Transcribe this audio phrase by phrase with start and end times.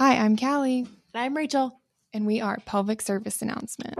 [0.00, 0.78] Hi, I'm Callie.
[0.78, 1.78] And I'm Rachel.
[2.14, 3.98] And we are Pelvic Service Announcement.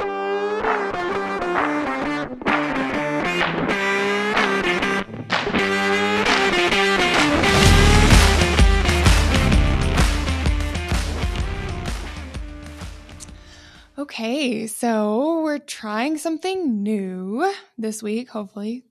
[13.98, 18.30] Okay, so we're trying something new this week.
[18.30, 18.84] Hopefully,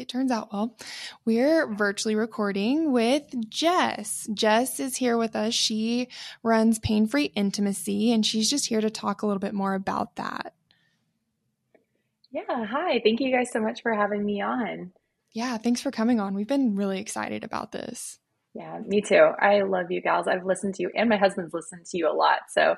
[0.00, 0.76] it turns out well.
[1.24, 4.28] We're virtually recording with Jess.
[4.32, 5.54] Jess is here with us.
[5.54, 6.08] She
[6.42, 10.16] runs Pain Free Intimacy, and she's just here to talk a little bit more about
[10.16, 10.54] that.
[12.30, 13.00] Yeah, hi.
[13.02, 14.92] Thank you guys so much for having me on.
[15.32, 16.34] Yeah, thanks for coming on.
[16.34, 18.18] We've been really excited about this.
[18.54, 19.30] Yeah, me too.
[19.40, 20.26] I love you gals.
[20.26, 22.40] I've listened to you, and my husband's listened to you a lot.
[22.50, 22.76] So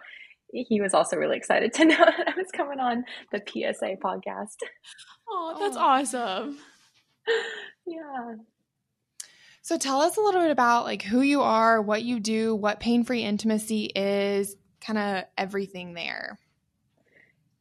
[0.52, 4.56] he was also really excited to know that I was coming on the PSA podcast.
[5.28, 5.80] Oh, that's oh.
[5.80, 6.58] awesome.
[7.86, 8.34] yeah.
[9.62, 12.80] So tell us a little bit about like who you are, what you do, what
[12.80, 16.38] pain-free intimacy is, kind of everything there.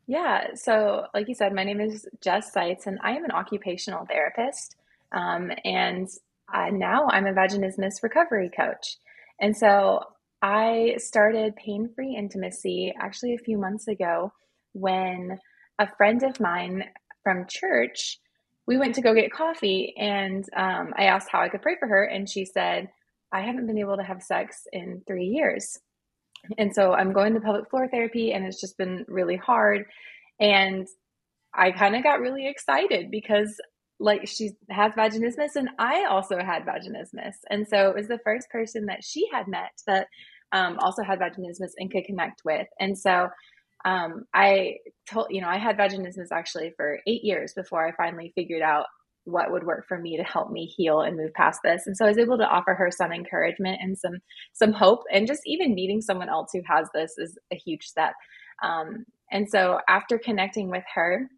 [0.07, 0.55] Yeah.
[0.55, 4.75] So, like you said, my name is Jess Seitz, and I am an occupational therapist.
[5.11, 6.07] Um, and
[6.71, 8.97] now I'm a vaginismus recovery coach.
[9.39, 10.03] And so
[10.41, 14.31] I started pain free intimacy actually a few months ago
[14.73, 15.37] when
[15.77, 16.85] a friend of mine
[17.23, 18.19] from church
[18.69, 21.87] we went to go get coffee and um, I asked how I could pray for
[21.87, 22.03] her.
[22.03, 22.87] And she said,
[23.33, 25.79] I haven't been able to have sex in three years.
[26.59, 29.85] And so I'm going to pelvic floor therapy and it's just been really hard.
[30.39, 30.87] And
[31.51, 33.59] I kind of got really excited because
[33.99, 37.37] like she has vaginismus and I also had vaginismus.
[37.49, 40.05] And so it was the first person that she had met that
[40.51, 42.67] um, also had vaginismus and could connect with.
[42.79, 43.29] And so
[43.85, 44.77] um, I
[45.09, 48.85] told, you know, I had vaginismus actually for eight years before I finally figured out
[49.25, 51.83] what would work for me to help me heal and move past this.
[51.85, 54.19] And so I was able to offer her some encouragement and some
[54.53, 55.03] some hope.
[55.11, 58.13] And just even meeting someone else who has this is a huge step.
[58.63, 61.29] Um, and so after connecting with her,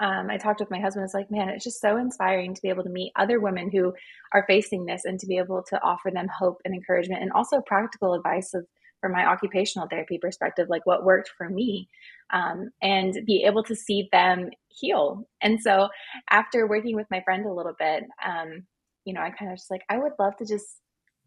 [0.00, 1.04] um, I talked with my husband.
[1.04, 3.92] It's like, man, it's just so inspiring to be able to meet other women who
[4.32, 7.60] are facing this and to be able to offer them hope and encouragement and also
[7.60, 8.66] practical advice of
[9.02, 11.90] from my occupational therapy perspective, like what worked for me,
[12.32, 15.28] um, and be able to see them heal.
[15.42, 15.88] And so
[16.30, 18.64] after working with my friend a little bit, um,
[19.04, 20.64] you know, I kind of just like, I would love to just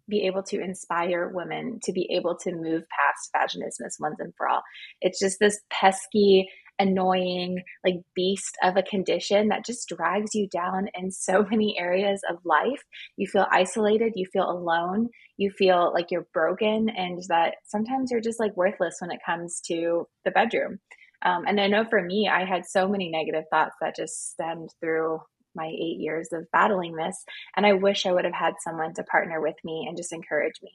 [0.07, 4.47] be able to inspire women to be able to move past vaginismus once and for
[4.47, 4.61] all.
[5.01, 6.47] It's just this pesky
[6.79, 12.21] annoying like beast of a condition that just drags you down in so many areas
[12.29, 12.83] of life.
[13.17, 18.21] You feel isolated, you feel alone, you feel like you're broken, and that sometimes you're
[18.21, 20.79] just like worthless when it comes to the bedroom.
[21.23, 24.69] Um, and I know for me, I had so many negative thoughts that just stemmed
[24.79, 25.19] through
[25.55, 27.23] my eight years of battling this.
[27.55, 30.55] And I wish I would have had someone to partner with me and just encourage
[30.61, 30.71] me.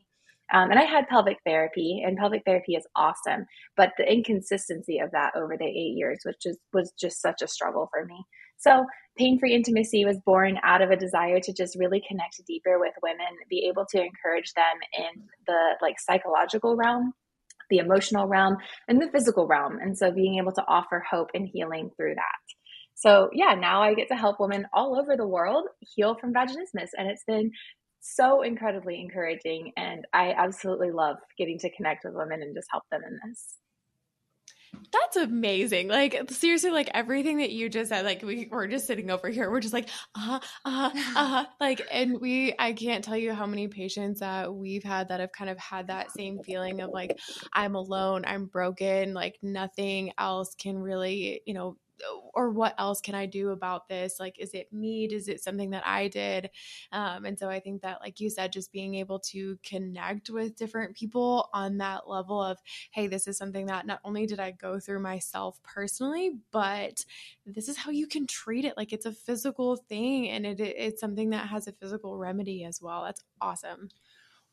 [0.52, 3.46] Um, and I had pelvic therapy, and pelvic therapy is awesome,
[3.76, 7.48] but the inconsistency of that over the eight years, which is, was just such a
[7.48, 8.24] struggle for me.
[8.58, 8.84] So,
[9.16, 12.92] pain free intimacy was born out of a desire to just really connect deeper with
[13.02, 14.64] women, be able to encourage them
[14.98, 17.12] in the like psychological realm,
[17.70, 18.56] the emotional realm,
[18.86, 19.78] and the physical realm.
[19.80, 22.54] And so, being able to offer hope and healing through that.
[23.00, 26.90] So, yeah, now I get to help women all over the world heal from vaginismus.
[26.98, 27.50] And it's been
[28.00, 29.72] so incredibly encouraging.
[29.76, 33.56] And I absolutely love getting to connect with women and just help them in this.
[34.92, 35.88] That's amazing.
[35.88, 39.50] Like seriously, like everything that you just said, like we we're just sitting over here.
[39.50, 41.46] We're just like, uh-huh, uh-huh, uh-huh.
[41.60, 45.32] Like, and we I can't tell you how many patients that we've had that have
[45.32, 47.18] kind of had that same feeling of like,
[47.52, 51.76] I'm alone, I'm broken, like nothing else can really, you know,
[52.34, 54.18] or what else can I do about this?
[54.20, 55.06] Like, is it me?
[55.06, 56.50] Is it something that I did?
[56.92, 60.56] Um, and so I think that, like you said, just being able to connect with
[60.56, 62.58] different people on that level of,
[62.90, 67.04] hey, this is something that not only did I go through myself personally, but
[67.46, 68.76] this is how you can treat it.
[68.76, 72.80] Like, it's a physical thing and it, it's something that has a physical remedy as
[72.80, 73.04] well.
[73.04, 73.88] That's awesome.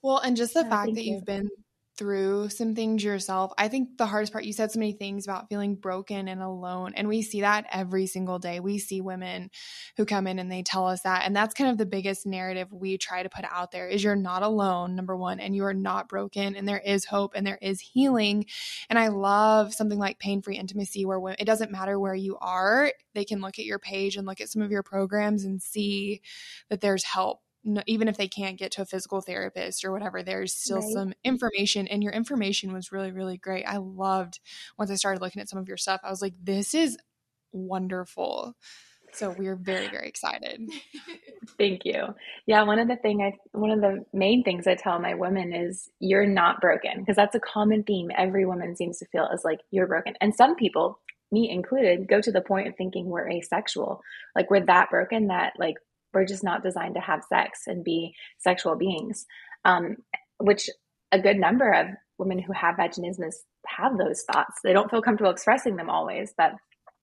[0.02, 1.16] Well, and just the yeah, fact that you.
[1.16, 1.50] you've been
[1.98, 3.52] through some things yourself.
[3.58, 6.94] I think the hardest part, you said so many things about feeling broken and alone.
[6.96, 8.60] And we see that every single day.
[8.60, 9.50] We see women
[9.98, 11.26] who come in and they tell us that.
[11.26, 14.16] And that's kind of the biggest narrative we try to put out there is you're
[14.16, 17.60] not alone, number one, and you are not broken and there is hope and there
[17.62, 18.46] is healing.
[18.90, 22.92] And I love something like pain free intimacy where it doesn't matter where you are,
[23.14, 26.22] they can look at your page and look at some of your programs and see
[26.70, 27.42] that there's help
[27.86, 30.94] even if they can't get to a physical therapist or whatever, there's still right.
[30.94, 31.88] some information.
[31.88, 33.66] And your information was really, really great.
[33.66, 34.40] I loved
[34.78, 36.98] once I started looking at some of your stuff, I was like, this is
[37.52, 38.56] wonderful.
[39.14, 40.70] So we're very, very excited.
[41.58, 42.14] Thank you.
[42.46, 45.54] Yeah, one of the thing I one of the main things I tell my women
[45.54, 49.42] is you're not broken because that's a common theme every woman seems to feel is
[49.44, 50.14] like you're broken.
[50.22, 51.00] And some people,
[51.32, 54.02] me included, go to the point of thinking we're asexual.
[54.36, 55.78] Like we're that broken that like
[56.18, 59.26] we're just not designed to have sex and be sexual beings.
[59.66, 59.98] Um,
[60.40, 60.70] which
[61.12, 61.88] a good number of
[62.18, 63.36] women who have vaginismus
[63.68, 64.56] have those thoughts.
[64.64, 66.54] They don't feel comfortable expressing them always, but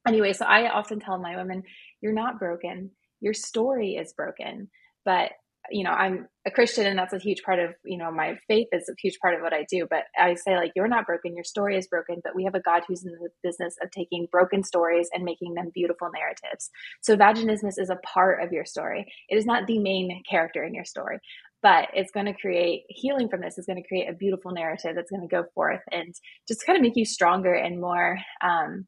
[0.07, 1.63] anyway, so I often tell my women,
[2.01, 2.91] you're not broken.
[3.21, 4.69] Your story is broken,
[5.05, 5.31] but
[5.71, 8.69] you know, I'm a Christian and that's a huge part of, you know, my faith
[8.73, 9.87] is a huge part of what I do.
[9.89, 11.35] But I say, like, you're not broken.
[11.35, 14.29] Your story is broken, but we have a God who's in the business of taking
[14.31, 16.71] broken stories and making them beautiful narratives.
[17.01, 19.07] So vaginismus is a part of your story.
[19.29, 21.19] It is not the main character in your story,
[21.63, 24.95] but it's going to create healing from this is going to create a beautiful narrative
[24.95, 26.15] that's going to go forth and
[26.47, 28.87] just kind of make you stronger and more um,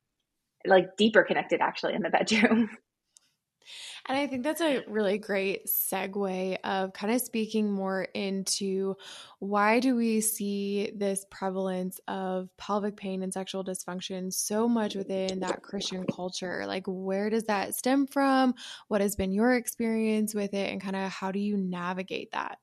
[0.67, 2.69] like deeper connected actually in the bedroom.
[4.07, 8.97] And I think that's a really great segue of kind of speaking more into
[9.39, 15.41] why do we see this prevalence of pelvic pain and sexual dysfunction so much within
[15.41, 16.65] that Christian culture?
[16.67, 18.55] Like, where does that stem from?
[18.89, 20.71] What has been your experience with it?
[20.71, 22.59] And kind of how do you navigate that?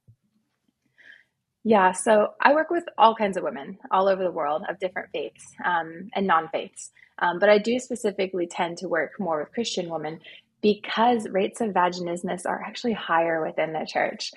[1.65, 5.09] Yeah, so I work with all kinds of women all over the world of different
[5.13, 6.91] faiths um, and non faiths.
[7.19, 10.19] Um, but I do specifically tend to work more with Christian women
[10.63, 14.31] because rates of vaginismus are actually higher within the church.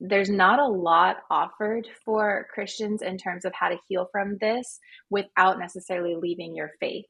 [0.00, 4.78] There's not a lot offered for Christians in terms of how to heal from this
[5.08, 7.06] without necessarily leaving your faith.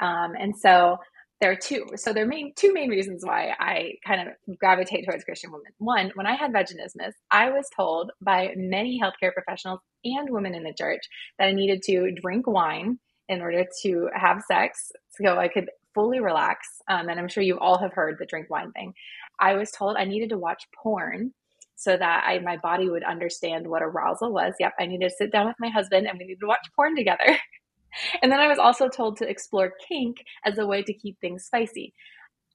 [0.00, 0.98] Um, and so
[1.40, 1.86] there are two.
[1.96, 5.72] So there are main, two main reasons why I kind of gravitate towards Christian women.
[5.78, 10.62] One, when I had vaginismus, I was told by many healthcare professionals and women in
[10.62, 11.02] the church
[11.38, 12.98] that I needed to drink wine
[13.28, 16.68] in order to have sex so I could fully relax.
[16.88, 18.94] Um, and I'm sure you all have heard the drink wine thing.
[19.40, 21.32] I was told I needed to watch porn
[21.74, 24.54] so that I my body would understand what arousal was.
[24.60, 26.94] Yep, I needed to sit down with my husband and we needed to watch porn
[26.94, 27.26] together.
[28.22, 31.44] and then I was also told to explore kink as a way to keep things
[31.44, 31.92] spicy.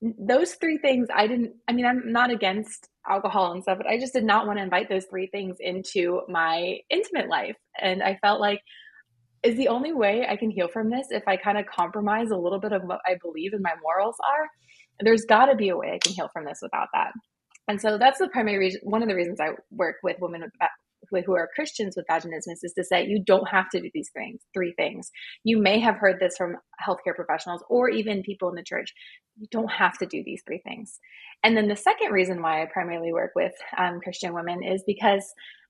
[0.02, 4.00] Those three things, I didn't, I mean, I'm not against alcohol and stuff, but I
[4.00, 7.56] just did not want to invite those three things into my intimate life.
[7.80, 8.62] And I felt like,
[9.44, 12.38] is the only way I can heal from this if I kind of compromise a
[12.38, 14.48] little bit of what I believe and my morals are?
[15.00, 17.12] There's got to be a way I can heal from this without that.
[17.68, 20.52] And so that's the primary reason, one of the reasons I work with women with
[21.19, 24.42] who are Christians with vaginismus is to say you don't have to do these things,
[24.54, 25.12] three things.
[25.44, 28.94] You may have heard this from healthcare professionals or even people in the church.
[29.38, 31.00] You don't have to do these three things.
[31.44, 35.25] And then the second reason why I primarily work with um, Christian women is because,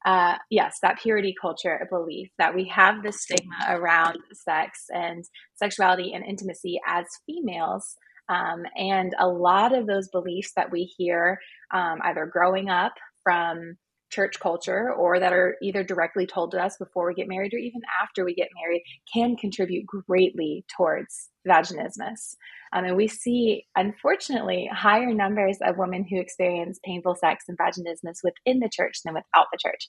[0.05, 5.23] uh, yes, that purity culture belief that we have this stigma around sex and
[5.55, 7.95] sexuality and intimacy as females.
[8.29, 11.39] Um, and a lot of those beliefs that we hear
[11.73, 13.77] um, either growing up from
[14.11, 17.57] church culture or that are either directly told to us before we get married or
[17.57, 22.35] even after we get married can contribute greatly towards vaginismus.
[22.73, 28.19] Um, and we see, unfortunately, higher numbers of women who experience painful sex and vaginismus
[28.23, 29.87] within the church than without the church.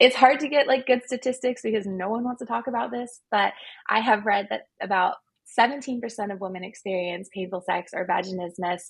[0.00, 3.20] It's hard to get like good statistics because no one wants to talk about this,
[3.30, 3.52] but
[3.88, 5.16] I have read that about
[5.58, 6.00] 17%
[6.32, 8.82] of women experience painful sex or vaginismus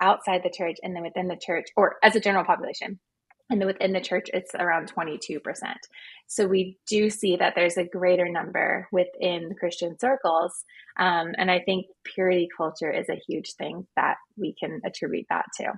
[0.00, 2.98] outside the church and then within the church or as a general population
[3.50, 5.40] and within the church it's around 22%
[6.26, 10.64] so we do see that there's a greater number within christian circles
[10.98, 15.46] um, and i think purity culture is a huge thing that we can attribute that
[15.56, 15.72] to.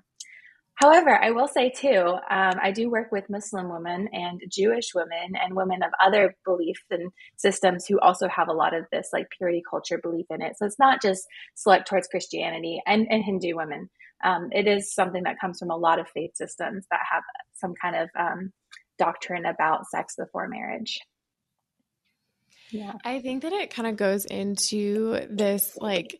[0.76, 5.34] However i will say too um, i do work with muslim women and jewish women
[5.42, 9.26] and women of other beliefs and systems who also have a lot of this like
[9.36, 10.52] purity culture belief in it.
[10.58, 13.88] So it's not just select towards christianity and, and hindu women
[14.24, 17.22] um, it is something that comes from a lot of faith systems that have
[17.54, 18.52] some kind of um,
[18.98, 20.98] doctrine about sex before marriage.
[22.70, 22.94] Yeah.
[23.04, 26.18] I think that it kind of goes into this like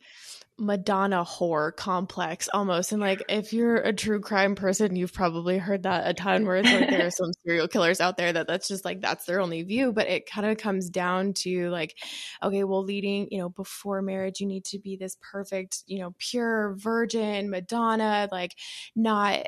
[0.58, 2.92] Madonna whore complex almost.
[2.92, 6.56] And like, if you're a true crime person, you've probably heard that a ton where
[6.56, 9.40] it's like there are some serial killers out there that that's just like that's their
[9.40, 9.92] only view.
[9.92, 11.96] But it kind of comes down to like,
[12.42, 16.14] okay, well, leading, you know, before marriage, you need to be this perfect, you know,
[16.18, 18.56] pure virgin Madonna, like
[18.94, 19.46] not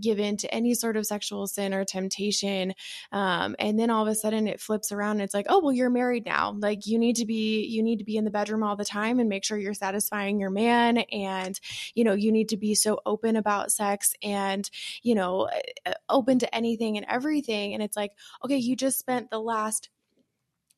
[0.00, 2.74] give in to any sort of sexual sin or temptation.
[3.12, 5.72] Um, and then all of a sudden it flips around and it's like, oh, well,
[5.72, 6.56] you're married now.
[6.58, 9.18] Like, you need to be, you need to be in the bedroom all the time
[9.18, 11.58] and make sure you're satisfying your your man and
[11.94, 14.70] you know you need to be so open about sex and
[15.02, 17.74] you know eh, eh, open to anything and everything.
[17.74, 18.12] And it's like
[18.44, 19.90] okay you just spent the last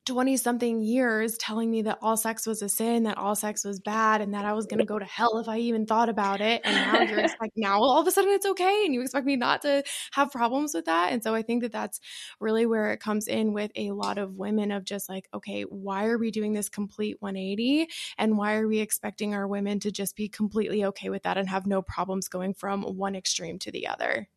[0.05, 3.79] 20 something years telling me that all sex was a sin, that all sex was
[3.79, 6.41] bad, and that I was going to go to hell if I even thought about
[6.41, 6.61] it.
[6.63, 8.83] And now you're like, now all of a sudden it's okay.
[8.85, 11.11] And you expect me not to have problems with that.
[11.11, 11.99] And so I think that that's
[12.39, 16.05] really where it comes in with a lot of women of just like, okay, why
[16.05, 17.87] are we doing this complete 180?
[18.17, 21.47] And why are we expecting our women to just be completely okay with that and
[21.49, 24.27] have no problems going from one extreme to the other?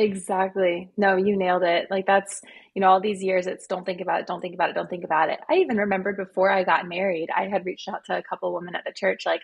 [0.00, 0.90] Exactly.
[0.96, 1.88] No, you nailed it.
[1.90, 2.40] Like that's,
[2.74, 4.88] you know, all these years it's don't think about it, don't think about it, don't
[4.88, 5.40] think about it.
[5.50, 8.74] I even remembered before I got married, I had reached out to a couple women
[8.74, 9.42] at the church like,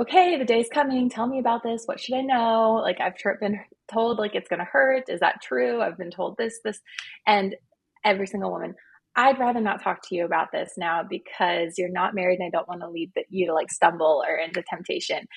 [0.00, 1.08] okay, the day's coming.
[1.08, 1.84] Tell me about this.
[1.86, 2.80] What should I know?
[2.82, 3.60] Like I've been
[3.92, 5.04] told like it's going to hurt.
[5.08, 5.80] Is that true?
[5.80, 6.80] I've been told this, this,
[7.28, 7.54] and
[8.04, 8.74] every single woman.
[9.14, 12.50] I'd rather not talk to you about this now because you're not married and I
[12.50, 15.28] don't want to lead you to like stumble or into temptation.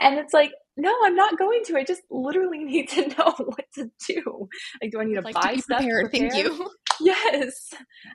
[0.00, 1.76] And it's like, no, I'm not going to.
[1.76, 4.48] I just literally need to know what to do.
[4.82, 5.82] Like, do I need to like buy to stuff?
[5.82, 6.12] Prepared.
[6.12, 6.70] Thank you.
[7.02, 7.72] Yes.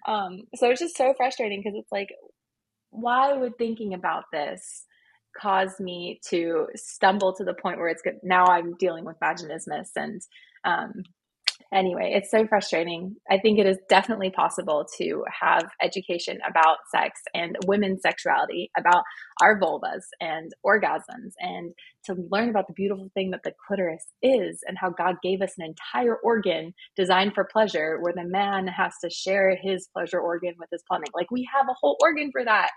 [0.07, 2.09] Um, so it's just so frustrating because it's like,
[2.91, 4.85] why would thinking about this
[5.41, 8.19] cause me to stumble to the point where it's good?
[8.21, 10.21] Now I'm dealing with vaginismus and
[10.65, 10.91] um,
[11.73, 13.15] anyway, it's so frustrating.
[13.29, 19.03] I think it is definitely possible to have education about sex and women's sexuality, about
[19.41, 21.73] our vulvas and orgasms, and
[22.05, 25.53] to learn about the beautiful thing that the clitoris is and how God gave us
[25.57, 30.53] an entire organ designed for pleasure, where the man has to share his pleasure organ
[30.59, 31.09] with his plumbing.
[31.13, 32.69] Like, we have a whole organ for that.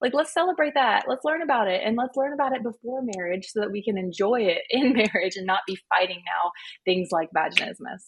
[0.00, 1.04] Like, let's celebrate that.
[1.08, 1.82] Let's learn about it.
[1.84, 5.36] And let's learn about it before marriage so that we can enjoy it in marriage
[5.36, 6.50] and not be fighting now
[6.84, 8.02] things like vaginismus.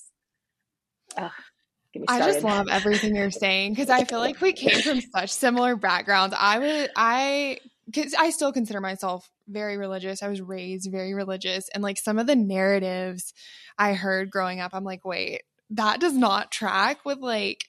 [2.06, 5.76] I just love everything you're saying because I feel like we came from such similar
[5.76, 6.34] backgrounds.
[6.38, 10.22] I would, I, because I still consider myself very religious.
[10.22, 13.32] I was raised very religious, and like some of the narratives
[13.78, 17.64] I heard growing up, I'm like, wait, that does not track with like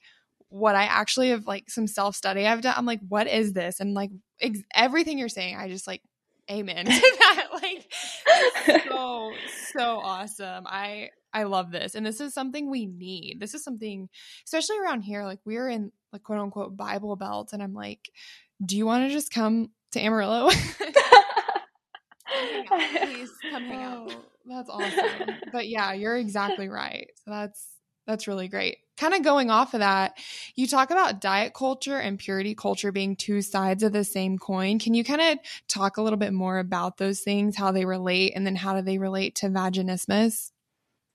[0.50, 2.74] what I actually have like some self study I've done.
[2.76, 3.80] I'm like, what is this?
[3.80, 6.02] And like ex- everything you're saying, I just like
[6.50, 7.48] amen to that.
[7.54, 7.86] Like
[8.90, 9.32] so
[9.74, 10.66] so awesome.
[10.68, 11.96] I I love this.
[11.96, 13.40] And this is something we need.
[13.40, 14.10] This is something,
[14.46, 17.54] especially around here, like we're in like quote unquote Bible belt.
[17.54, 18.10] And I'm like,
[18.66, 20.50] do you want to just come to Amarillo?
[22.70, 24.12] Please come hang out.
[24.12, 25.36] Oh, that's awesome.
[25.52, 27.10] But yeah, you're exactly right.
[27.26, 27.68] So that's
[28.08, 28.80] that's really great.
[28.98, 30.18] Kind of going off of that,
[30.56, 34.80] you talk about diet culture and purity culture being two sides of the same coin.
[34.80, 38.34] Can you kind of talk a little bit more about those things, how they relate,
[38.36, 40.52] and then how do they relate to vaginismus?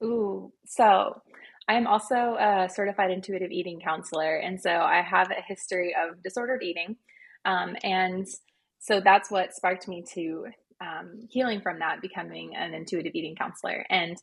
[0.05, 1.23] Ooh, so
[1.67, 4.37] I'm also a certified intuitive eating counselor.
[4.37, 6.97] And so I have a history of disordered eating.
[7.45, 8.27] Um, and
[8.79, 10.47] so that's what sparked me to
[10.81, 13.85] um, healing from that, becoming an intuitive eating counselor.
[13.89, 14.17] And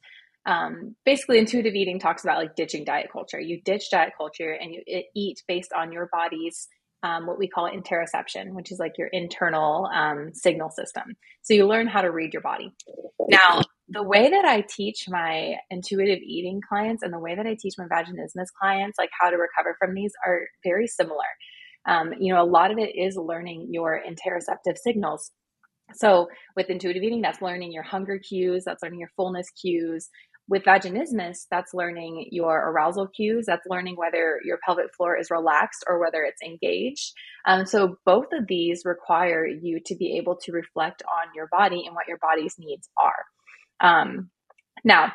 [0.45, 3.39] um, basically, intuitive eating talks about like ditching diet culture.
[3.39, 4.81] You ditch diet culture and you
[5.15, 6.67] eat based on your body's
[7.03, 11.15] um, what we call interoception, which is like your internal um, signal system.
[11.41, 12.73] So you learn how to read your body.
[13.27, 17.57] Now, the way that I teach my intuitive eating clients and the way that I
[17.59, 21.25] teach my vaginismus clients, like how to recover from these, are very similar.
[21.87, 25.31] Um, you know, a lot of it is learning your interoceptive signals.
[25.93, 30.09] So, with intuitive eating, that's learning your hunger cues, that's learning your fullness cues,
[30.51, 33.45] with vaginismus, that's learning your arousal cues.
[33.47, 37.13] That's learning whether your pelvic floor is relaxed or whether it's engaged.
[37.47, 41.85] Um, so both of these require you to be able to reflect on your body
[41.85, 43.23] and what your body's needs are.
[43.79, 44.29] Um,
[44.83, 45.13] now,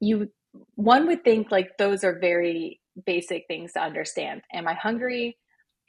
[0.00, 0.30] you
[0.76, 4.40] one would think like those are very basic things to understand.
[4.54, 5.36] Am I hungry?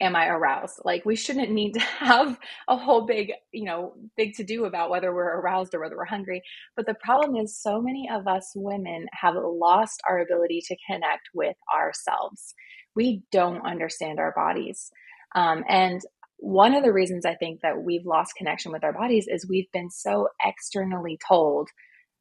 [0.00, 0.80] Am I aroused?
[0.84, 4.90] Like we shouldn't need to have a whole big, you know, big to do about
[4.90, 6.42] whether we're aroused or whether we're hungry.
[6.76, 11.28] But the problem is so many of us women have lost our ability to connect
[11.34, 12.54] with ourselves.
[12.96, 14.90] We don't understand our bodies.
[15.34, 16.00] Um, and
[16.38, 19.70] one of the reasons I think that we've lost connection with our bodies is we've
[19.72, 21.68] been so externally told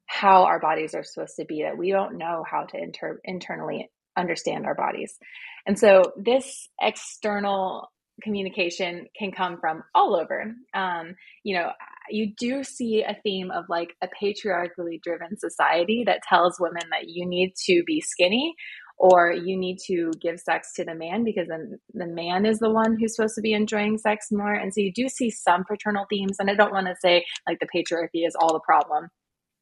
[0.07, 3.89] how our bodies are supposed to be that we don't know how to inter- internally
[4.17, 5.17] understand our bodies.
[5.65, 7.89] And so this external
[8.21, 10.53] communication can come from all over.
[10.73, 11.71] Um, you know,
[12.09, 17.09] you do see a theme of like a patriarchally driven society that tells women that
[17.09, 18.55] you need to be skinny
[18.97, 22.69] or you need to give sex to the man because then the man is the
[22.69, 24.53] one who's supposed to be enjoying sex more.
[24.53, 26.37] And so you do see some paternal themes.
[26.39, 29.09] And I don't want to say like the patriarchy is all the problem.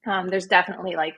[0.05, 1.15] Um, there's definitely like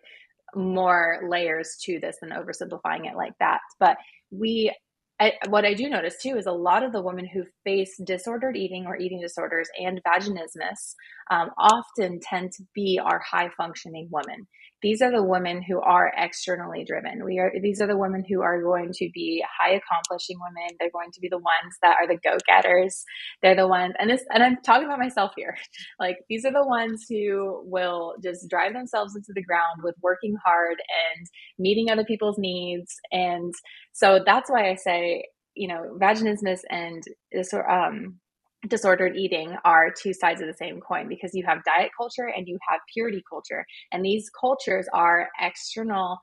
[0.55, 3.59] more layers to this than oversimplifying it like that.
[3.79, 3.97] But
[4.37, 4.73] we,
[5.19, 8.57] I, what I do notice too is a lot of the women who face disordered
[8.57, 10.95] eating or eating disorders and vaginismus
[11.31, 14.47] um, often tend to be our high functioning women
[14.83, 17.25] these are the women who are externally driven.
[17.25, 20.77] We are these are the women who are going to be high accomplishing women.
[20.79, 23.05] They're going to be the ones that are the go-getters.
[23.41, 25.57] They're the ones and this and I'm talking about myself here.
[25.99, 30.35] Like these are the ones who will just drive themselves into the ground with working
[30.45, 32.93] hard and meeting other people's needs.
[33.11, 33.53] And
[33.93, 35.25] so that's why I say,
[35.55, 38.19] you know, vaginismus and this um
[38.67, 42.47] disordered eating are two sides of the same coin because you have diet culture and
[42.47, 43.65] you have purity culture.
[43.91, 46.17] And these cultures are externally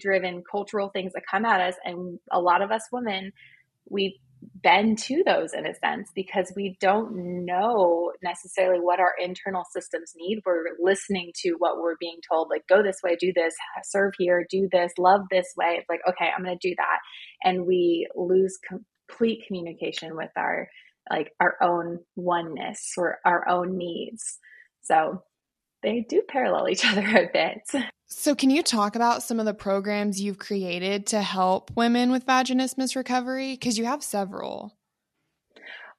[0.00, 1.74] driven cultural things that come at us.
[1.84, 3.32] And a lot of us women,
[3.88, 4.20] we
[4.62, 10.12] bend to those in a sense because we don't know necessarily what our internal systems
[10.16, 10.40] need.
[10.44, 14.46] We're listening to what we're being told, like, go this way, do this, serve here,
[14.50, 15.76] do this, love this way.
[15.78, 16.98] It's like, okay, I'm going to do that.
[17.44, 20.68] And we lose complete communication with our
[21.10, 24.38] like our own oneness or our own needs.
[24.82, 25.22] So
[25.82, 27.86] they do parallel each other a bit.
[28.06, 32.26] So, can you talk about some of the programs you've created to help women with
[32.26, 33.54] vaginismus recovery?
[33.54, 34.76] Because you have several.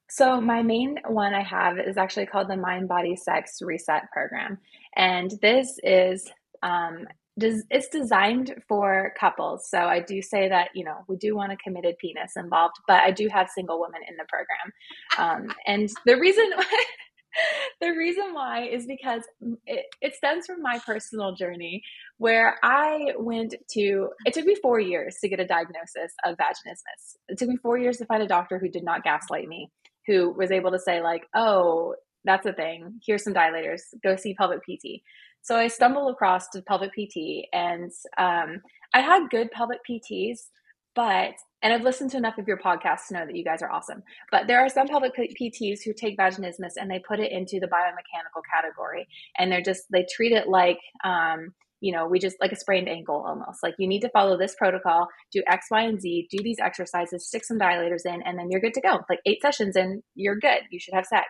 [0.09, 4.59] So, my main one I have is actually called the Mind Body Sex Reset Program.
[4.95, 6.29] And this is
[6.61, 9.67] um, it's designed for couples.
[9.69, 13.01] So I do say that, you know, we do want a committed penis involved, but
[13.01, 15.47] I do have single women in the program.
[15.47, 16.51] Um, and the reason
[17.81, 19.23] the reason why is because
[19.65, 21.81] it, it stems from my personal journey
[22.17, 27.17] where I went to, it took me four years to get a diagnosis of vaginismus.
[27.29, 29.71] It took me four years to find a doctor who did not gaslight me,
[30.07, 32.99] who was able to say, like, oh, that's a thing.
[33.05, 33.81] Here's some dilators.
[34.03, 35.01] Go see pelvic PT.
[35.43, 38.61] So I stumbled across to pelvic PT, and um,
[38.93, 40.39] I had good pelvic PTs,
[40.95, 43.71] but and I've listened to enough of your podcasts to know that you guys are
[43.71, 44.03] awesome.
[44.31, 47.67] But there are some pelvic PTs who take vaginismus and they put it into the
[47.67, 49.05] biomechanical category,
[49.37, 52.87] and they're just they treat it like um, you know, we just like a sprained
[52.87, 53.61] ankle almost.
[53.61, 57.27] Like you need to follow this protocol, do X, Y, and Z, do these exercises,
[57.27, 59.01] stick some dilators in, and then you're good to go.
[59.09, 60.61] Like eight sessions in, you're good.
[60.71, 61.25] You should have sex.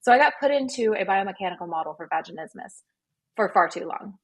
[0.00, 2.82] So I got put into a biomechanical model for vaginismus
[3.38, 4.14] for far too long.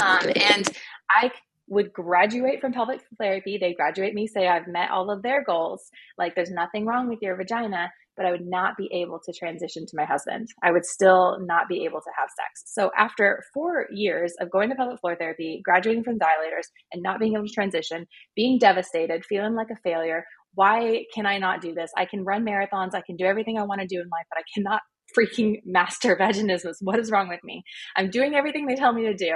[0.00, 0.66] Um, and
[1.10, 1.30] I
[1.68, 3.58] would graduate from pelvic therapy.
[3.60, 5.82] They graduate me, say I've met all of their goals.
[6.16, 9.84] Like there's nothing wrong with your vagina, but I would not be able to transition
[9.84, 10.48] to my husband.
[10.62, 12.62] I would still not be able to have sex.
[12.72, 17.20] So after four years of going to pelvic floor therapy, graduating from dilators, and not
[17.20, 21.74] being able to transition, being devastated, feeling like a failure, why can I not do
[21.74, 21.90] this?
[21.98, 24.38] I can run marathons, I can do everything I want to do in life, but
[24.38, 24.80] I cannot
[25.16, 26.76] freaking master vaginismus.
[26.80, 27.62] What is wrong with me?
[27.96, 29.32] I'm doing everything they tell me to do.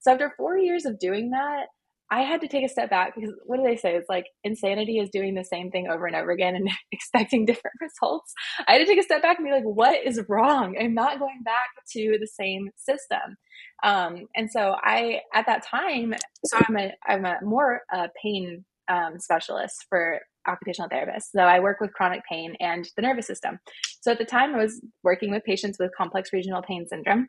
[0.00, 1.66] So after four years of doing that,
[2.10, 3.96] I had to take a step back because what do they say?
[3.96, 7.74] It's like insanity is doing the same thing over and over again and expecting different
[7.80, 8.32] results.
[8.68, 10.76] I had to take a step back and be like, what is wrong?
[10.80, 13.36] I'm not going back to the same system.
[13.82, 18.64] Um, and so I, at that time, so I'm a, I'm a more uh, pain
[18.88, 21.30] um, specialist for occupational therapists.
[21.34, 23.58] So I work with chronic pain and the nervous system.
[24.06, 27.26] So at the time, I was working with patients with complex regional pain syndrome,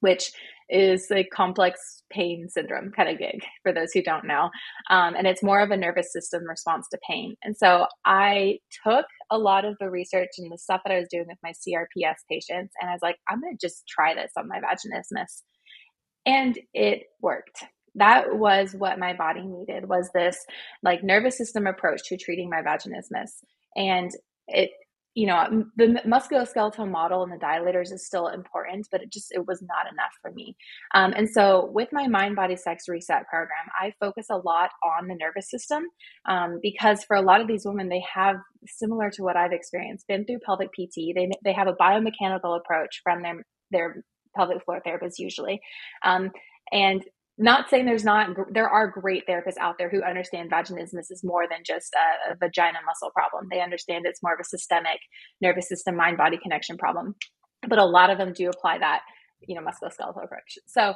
[0.00, 0.32] which
[0.70, 4.48] is a complex pain syndrome kind of gig for those who don't know.
[4.88, 7.36] Um, and it's more of a nervous system response to pain.
[7.42, 11.08] And so I took a lot of the research and the stuff that I was
[11.10, 14.32] doing with my CRPS patients, and I was like, I'm going to just try this
[14.38, 15.42] on my vaginismus.
[16.24, 17.62] And it worked
[17.98, 20.36] that was what my body needed was this
[20.82, 23.30] like nervous system approach to treating my vaginismus
[23.74, 24.10] and
[24.48, 24.70] it
[25.16, 29.46] you know the musculoskeletal model and the dilators is still important but it just it
[29.46, 30.54] was not enough for me.
[30.94, 35.08] Um, and so with my mind body sex reset program i focus a lot on
[35.08, 35.84] the nervous system
[36.26, 40.06] um, because for a lot of these women they have similar to what i've experienced
[40.06, 44.04] been through pelvic pt they, they have a biomechanical approach from their their
[44.36, 45.60] pelvic floor therapist usually
[46.04, 46.30] um,
[46.72, 47.02] and
[47.38, 51.46] not saying there's not there are great therapists out there who understand vaginismus is more
[51.48, 53.48] than just a, a vagina muscle problem.
[53.50, 55.00] They understand it's more of a systemic
[55.40, 57.14] nervous system mind body connection problem.
[57.68, 59.00] But a lot of them do apply that
[59.40, 60.58] you know musculoskeletal approach.
[60.66, 60.94] So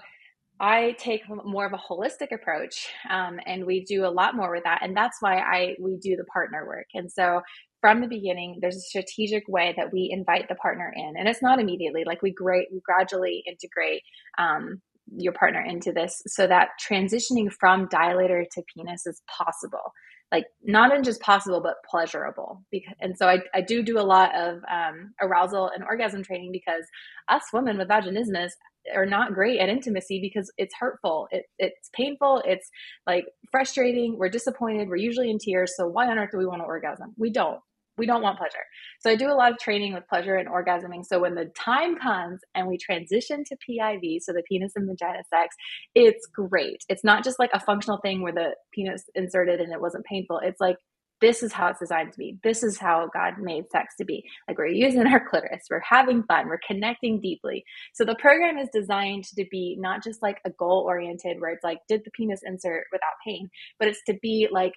[0.62, 4.64] i take more of a holistic approach um, and we do a lot more with
[4.64, 4.80] that.
[4.82, 6.86] And that's why i we do the partner work.
[6.94, 7.42] And so
[7.80, 11.14] from the beginning there's a strategic way that we invite the partner in.
[11.18, 12.04] And it's not immediately.
[12.06, 14.02] Like we great we gradually integrate
[14.38, 14.80] um,
[15.16, 19.92] your partner into this so that transitioning from dilator to penis is possible.
[20.32, 24.02] Like not in just possible but pleasurable because, and so I, I do do a
[24.02, 26.84] lot of um, arousal and orgasm training because
[27.28, 28.50] us women with vaginismus
[28.94, 32.70] are not great at intimacy because it's hurtful it, it's painful it's
[33.06, 36.62] like frustrating we're disappointed we're usually in tears so why on earth do we want
[36.62, 37.12] to orgasm?
[37.18, 37.60] We don't
[37.98, 38.64] we don't want pleasure.
[39.00, 41.04] So I do a lot of training with pleasure and orgasming.
[41.04, 45.22] So when the time comes and we transition to PIV, so the penis and vagina
[45.28, 45.54] sex,
[45.94, 46.84] it's great.
[46.88, 50.40] It's not just like a functional thing where the penis inserted and it wasn't painful.
[50.42, 50.76] It's like
[51.20, 52.38] this is how it's designed to be.
[52.42, 54.24] This is how God made sex to be.
[54.48, 57.64] Like we're using our clitoris, we're having fun, we're connecting deeply.
[57.94, 61.64] So the program is designed to be not just like a goal oriented where it's
[61.64, 64.72] like, did the penis insert without pain, but it's to be like,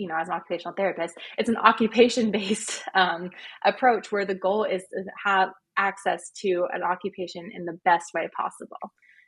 [0.00, 3.30] you know, as an occupational therapist, it's an occupation based um,
[3.64, 8.28] approach where the goal is to have access to an occupation in the best way
[8.34, 8.78] possible.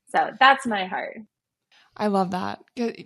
[0.08, 1.18] So that's my heart.
[1.94, 2.60] I love that.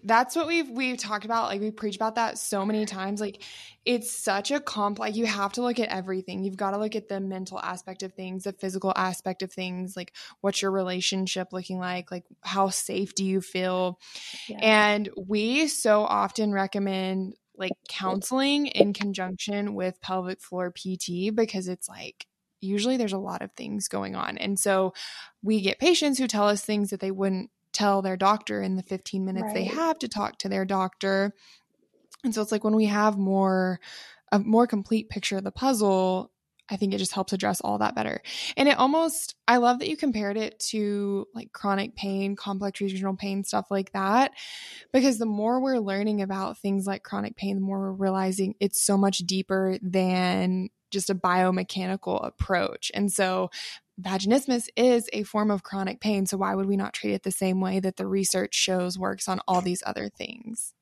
[0.05, 1.49] That's what we've we've talked about.
[1.49, 3.21] Like we preach about that so many times.
[3.21, 3.43] Like
[3.85, 6.45] it's such a comp like You have to look at everything.
[6.45, 9.97] You've got to look at the mental aspect of things, the physical aspect of things.
[9.97, 12.13] Like what's your relationship looking like?
[12.13, 13.99] Like how safe do you feel?
[14.49, 14.59] Yeah.
[14.63, 21.89] And we so often recommend like counseling in conjunction with pelvic floor PT because it's
[21.89, 22.27] like
[22.61, 24.39] usually there's a lot of things going on.
[24.39, 24.95] And so
[25.43, 28.83] we get patients who tell us things that they wouldn't tell their doctor in the
[28.83, 29.55] 15 minutes right.
[29.55, 31.35] they have to talk to their doctor.
[32.25, 33.81] And so it's like when we have more
[34.33, 36.33] a more complete picture of the puzzle,
[36.69, 38.21] I think it just helps address all that better.
[38.57, 43.15] And it almost, I love that you compared it to like chronic pain, complex regional
[43.15, 44.33] pain, stuff like that.
[44.93, 48.83] Because the more we're learning about things like chronic pain, the more we're realizing it's
[48.83, 52.91] so much deeper than just a biomechanical approach.
[52.95, 53.51] And so
[54.01, 56.27] vaginismus is a form of chronic pain.
[56.27, 59.29] So why would we not treat it the same way that the research shows works
[59.29, 60.75] on all these other things?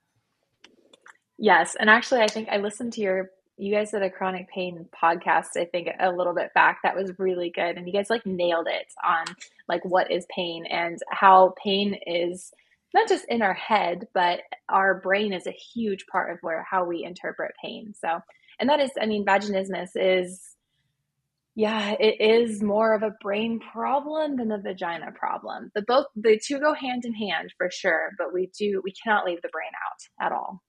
[1.37, 1.77] Yes.
[1.79, 5.57] And actually, I think I listened to your, you guys did a chronic pain podcast,
[5.57, 6.81] I think a little bit back.
[6.83, 7.77] That was really good.
[7.77, 9.25] And you guys like nailed it on
[9.69, 12.53] like what is pain and how pain is
[12.93, 16.85] not just in our head, but our brain is a huge part of where how
[16.85, 17.93] we interpret pain.
[17.95, 18.21] So,
[18.61, 20.55] and that is, I mean, vaginismus is
[21.57, 25.71] yeah, it is more of a brain problem than a vagina problem.
[25.75, 29.25] The both the two go hand in hand for sure, but we do we cannot
[29.25, 30.61] leave the brain out at all.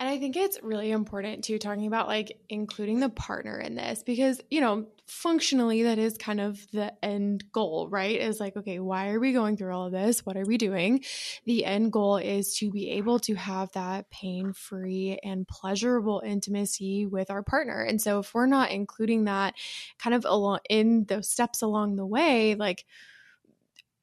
[0.00, 4.04] And I think it's really important too, talking about like including the partner in this
[4.04, 8.20] because, you know, functionally that is kind of the end goal, right?
[8.20, 10.24] Is like, okay, why are we going through all of this?
[10.24, 11.02] What are we doing?
[11.46, 17.04] The end goal is to be able to have that pain free and pleasurable intimacy
[17.06, 17.82] with our partner.
[17.82, 19.54] And so if we're not including that
[19.98, 22.84] kind of along in those steps along the way, like,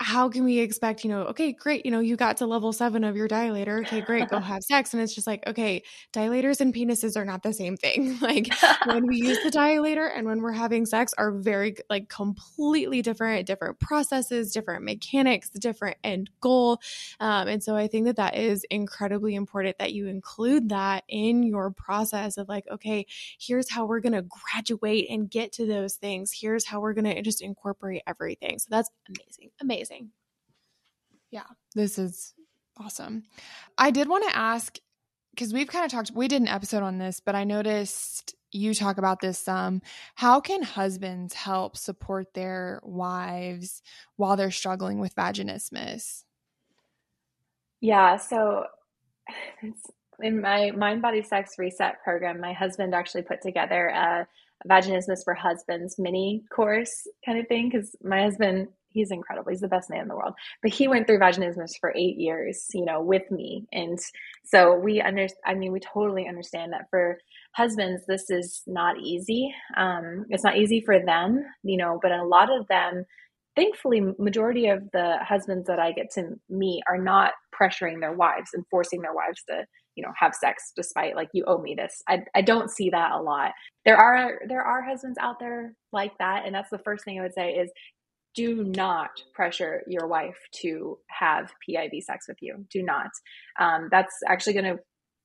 [0.05, 3.03] how can we expect, you know, okay, great, you know, you got to level seven
[3.03, 3.79] of your dilator.
[3.81, 4.93] Okay, great, go have sex.
[4.93, 5.81] And it's just like, okay,
[6.13, 8.19] dilators and penises are not the same thing.
[8.21, 8.47] like
[8.85, 13.47] when we use the dilator and when we're having sex are very like completely different,
[13.47, 16.79] different processes, different mechanics, different end goal.
[17.19, 21.41] Um, and so I think that that is incredibly important that you include that in
[21.41, 23.07] your process of like, okay,
[23.39, 24.21] here's how we're going to
[24.53, 26.31] graduate and get to those things.
[26.31, 28.59] Here's how we're going to just incorporate everything.
[28.59, 29.49] So that's amazing.
[29.59, 30.12] Amazing amazing.
[31.31, 32.34] Yeah, this is
[32.79, 33.23] awesome.
[33.77, 34.77] I did want to ask
[35.31, 38.73] because we've kind of talked, we did an episode on this, but I noticed you
[38.73, 39.55] talk about this some.
[39.55, 39.81] Um,
[40.15, 43.81] how can husbands help support their wives
[44.15, 46.23] while they're struggling with vaginismus?
[47.81, 48.65] Yeah, so
[50.21, 54.27] in my mind body sex reset program, my husband actually put together a
[54.67, 59.51] vaginismus for husbands mini course kind of thing because my husband he's incredible.
[59.51, 60.34] He's the best man in the world.
[60.63, 63.65] But he went through vaginismus for eight years, you know, with me.
[63.71, 63.99] And
[64.45, 67.19] so we under I mean, we totally understand that for
[67.53, 69.53] husbands, this is not easy.
[69.77, 73.03] Um, it's not easy for them, you know, but a lot of them,
[73.55, 78.51] thankfully, majority of the husbands that I get to meet are not pressuring their wives
[78.53, 82.01] and forcing their wives to you know have sex despite like you owe me this
[82.08, 83.51] I, I don't see that a lot
[83.86, 87.23] there are there are husbands out there like that and that's the first thing i
[87.23, 87.71] would say is
[88.35, 92.65] do not pressure your wife to have PIV sex with you.
[92.69, 93.09] Do not.
[93.59, 94.79] Um, that's actually going to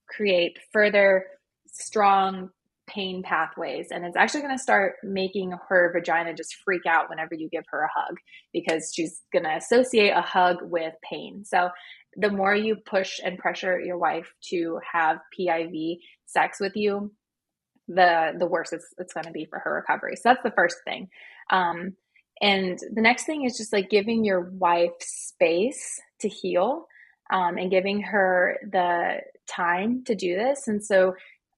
[0.09, 1.25] create further
[1.67, 2.51] strong
[2.89, 3.89] pain pathways.
[3.91, 7.65] And it's actually going to start making her vagina just freak out whenever you give
[7.69, 8.17] her a hug
[8.53, 11.45] because she's going to associate a hug with pain.
[11.45, 11.71] So
[12.17, 17.13] the more you push and pressure your wife to have PIV sex with you,
[17.87, 20.17] the the worse it's, it's going to be for her recovery.
[20.17, 21.09] So that's the first thing.
[21.51, 21.97] Um,
[22.41, 26.87] and the next thing is just like giving your wife space to heal
[27.31, 30.67] um, and giving her the time to do this.
[30.67, 31.15] And so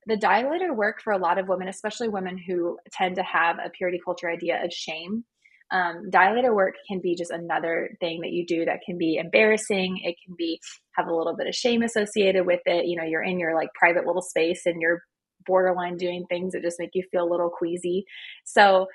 [0.06, 3.70] the dilator work for a lot of women, especially women who tend to have a
[3.70, 5.24] purity culture idea of shame.
[5.70, 10.00] Um, dilator work can be just another thing that you do that can be embarrassing.
[10.04, 10.60] It can be
[10.96, 12.86] have a little bit of shame associated with it.
[12.86, 15.02] You know, you're in your like private little space and you're
[15.46, 18.04] borderline doing things that just make you feel a little queasy.
[18.44, 18.86] So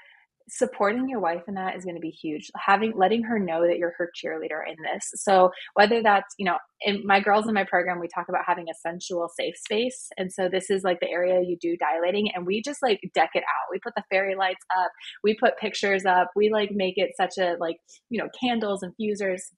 [0.50, 2.50] supporting your wife in that is going to be huge.
[2.56, 5.12] Having letting her know that you're her cheerleader in this.
[5.16, 8.66] So whether that's you know in my girls in my program we talk about having
[8.70, 10.10] a sensual safe space.
[10.18, 13.32] And so this is like the area you do dilating and we just like deck
[13.34, 13.72] it out.
[13.72, 14.92] We put the fairy lights up.
[15.24, 16.32] We put pictures up.
[16.36, 17.78] We like make it such a like
[18.10, 19.52] you know candles and fusers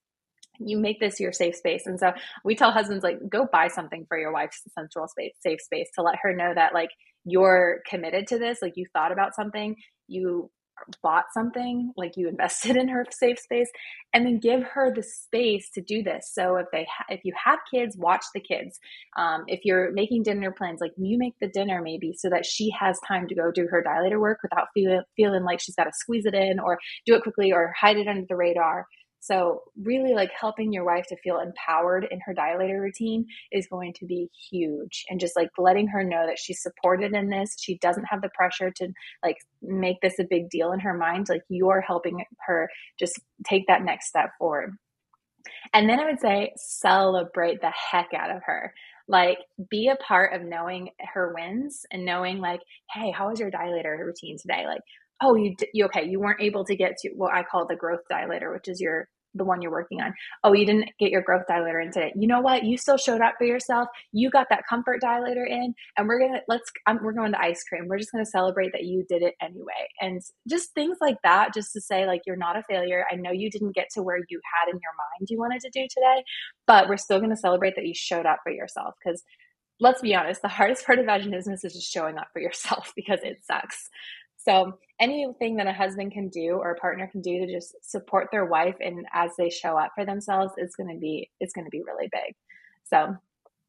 [0.61, 1.83] you make this your safe space.
[1.85, 2.11] And so
[2.43, 6.03] we tell husbands like go buy something for your wife's sensual space safe space to
[6.03, 6.89] let her know that like
[7.25, 8.59] you're committed to this.
[8.61, 9.75] Like you thought about something.
[10.07, 10.49] You
[11.01, 13.69] bought something, like you invested in her safe space,
[14.13, 16.31] and then give her the space to do this.
[16.33, 18.79] So if they ha- if you have kids, watch the kids.
[19.17, 22.71] Um, if you're making dinner plans, like you make the dinner maybe so that she
[22.79, 25.91] has time to go do her dilator work without feel- feeling like she's got to
[25.93, 28.85] squeeze it in or do it quickly or hide it under the radar.
[29.21, 33.93] So, really, like helping your wife to feel empowered in her dilator routine is going
[33.99, 35.05] to be huge.
[35.09, 38.29] And just like letting her know that she's supported in this, she doesn't have the
[38.33, 38.87] pressure to
[39.23, 41.27] like make this a big deal in her mind.
[41.29, 44.73] Like, you're helping her just take that next step forward.
[45.73, 48.73] And then I would say celebrate the heck out of her.
[49.07, 52.61] Like, be a part of knowing her wins and knowing, like,
[52.93, 54.65] hey, how was your dilator routine today?
[54.67, 54.81] Like,
[55.21, 58.01] oh you, you okay you weren't able to get to what i call the growth
[58.11, 60.13] dilator which is your the one you're working on.
[60.43, 62.11] Oh you didn't get your growth dilator in today.
[62.15, 62.63] You know what?
[62.63, 63.87] You still showed up for yourself.
[64.11, 67.63] You got that comfort dilator in and we're gonna let's I'm, we're going to ice
[67.63, 67.85] cream.
[67.87, 69.87] We're just gonna celebrate that you did it anyway.
[70.01, 73.05] And just things like that just to say like you're not a failure.
[73.11, 75.69] I know you didn't get to where you had in your mind you wanted to
[75.69, 76.23] do today
[76.65, 79.21] but we're still gonna celebrate that you showed up for yourself because
[79.79, 83.19] let's be honest the hardest part of vaginismus is just showing up for yourself because
[83.23, 83.89] it sucks
[84.39, 88.29] so anything that a husband can do or a partner can do to just support
[88.31, 91.65] their wife and as they show up for themselves is going to be it's going
[91.65, 92.33] to be really big.
[92.85, 93.15] So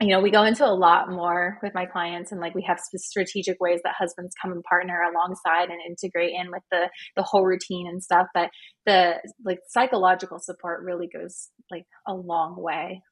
[0.03, 2.81] you know, we go into a lot more with my clients and like we have
[2.81, 7.45] strategic ways that husbands come and partner alongside and integrate in with the the whole
[7.45, 8.49] routine and stuff, but
[8.87, 13.03] the like psychological support really goes like a long way.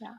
[0.00, 0.16] Yeah.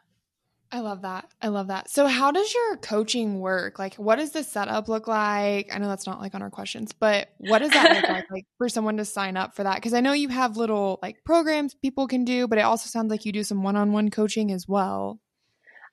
[0.71, 1.31] I love that.
[1.41, 1.89] I love that.
[1.89, 3.79] So, how does your coaching work?
[3.79, 5.73] Like, what does the setup look like?
[5.73, 8.45] I know that's not like on our questions, but what does that look like, like
[8.59, 9.75] for someone to sign up for that?
[9.75, 13.09] Because I know you have little like programs people can do, but it also sounds
[13.09, 15.19] like you do some one on one coaching as well.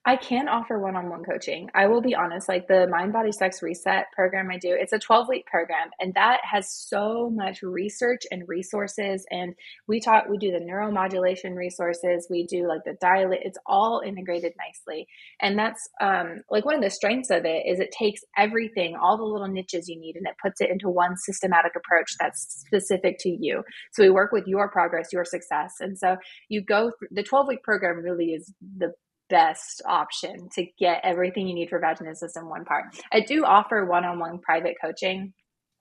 [0.05, 1.69] I can offer one on one coaching.
[1.75, 4.99] I will be honest, like the Mind Body Sex Reset program I do, it's a
[4.99, 9.25] 12 week program and that has so much research and resources.
[9.31, 9.53] And
[9.87, 14.53] we talk, we do the neuromodulation resources, we do like the diet, it's all integrated
[14.57, 15.07] nicely.
[15.41, 19.17] And that's um, like one of the strengths of it is it takes everything, all
[19.17, 23.17] the little niches you need, and it puts it into one systematic approach that's specific
[23.19, 23.63] to you.
[23.93, 25.73] So we work with your progress, your success.
[25.79, 26.17] And so
[26.49, 28.93] you go through the 12 week program really is the
[29.29, 32.85] best option to get everything you need for vaginismus in one part.
[33.11, 35.33] I do offer one-on-one private coaching,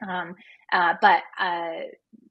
[0.06, 0.34] um,
[0.72, 1.72] uh, but uh,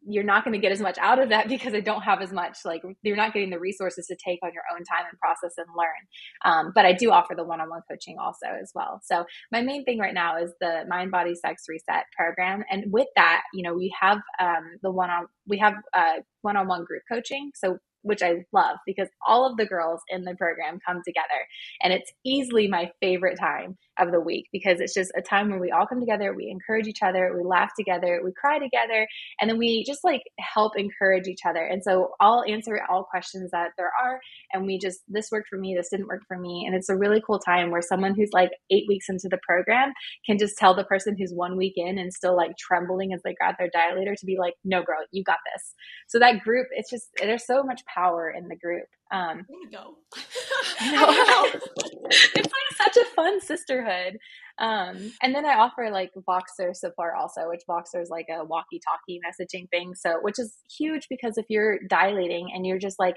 [0.08, 2.32] you're not going to get as much out of that because I don't have as
[2.32, 2.60] much.
[2.64, 5.68] Like you're not getting the resources to take on your own time and process and
[5.76, 6.06] learn.
[6.44, 9.02] Um, but I do offer the one-on-one coaching also as well.
[9.04, 13.08] So my main thing right now is the Mind Body Sex Reset program, and with
[13.16, 17.52] that, you know, we have um, the one-on we have uh, one-on-one group coaching.
[17.56, 21.42] So which I love because all of the girls in the program come together.
[21.82, 25.60] And it's easily my favorite time of the week because it's just a time when
[25.60, 29.08] we all come together, we encourage each other, we laugh together, we cry together,
[29.40, 31.66] and then we just like help encourage each other.
[31.66, 34.20] And so I'll answer all questions that there are.
[34.54, 36.66] And we just, this worked for me, this didn't work for me.
[36.68, 39.94] And it's a really cool time where someone who's like eight weeks into the program
[40.26, 43.34] can just tell the person who's one week in and still like trembling as they
[43.34, 45.74] grab their dilator to be like, no, girl, you got this.
[46.08, 48.88] So that group, it's just, there's so much power in the group.
[49.12, 49.96] Um, go.
[50.82, 54.18] it's like such a fun sisterhood.
[54.58, 59.20] Um, and then I offer like Voxer support also, which Voxer is like a walkie-talkie
[59.26, 59.96] messaging thing.
[59.96, 63.16] So, which is huge because if you're dilating and you're just like,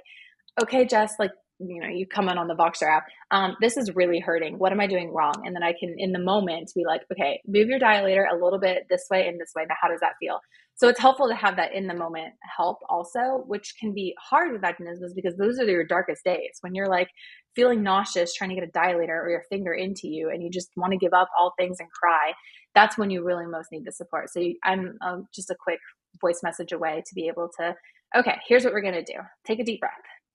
[0.60, 3.06] okay, Jess, like you know, you come in on the Voxer app.
[3.30, 4.58] Um, this is really hurting.
[4.58, 5.34] What am I doing wrong?
[5.44, 8.60] And then I can, in the moment, be like, okay, move your dilator a little
[8.60, 9.64] bit this way and this way.
[9.68, 10.38] Now, how does that feel?
[10.76, 14.52] So it's helpful to have that in the moment help also, which can be hard
[14.52, 17.08] with vaginismus because those are your darkest days when you're like
[17.56, 20.70] feeling nauseous, trying to get a dilator or your finger into you, and you just
[20.76, 22.32] want to give up all things and cry.
[22.76, 24.30] That's when you really most need the support.
[24.30, 25.80] So you, I'm um, just a quick
[26.20, 27.74] voice message away to be able to,
[28.16, 29.18] okay, here's what we're going to do.
[29.44, 29.92] Take a deep breath.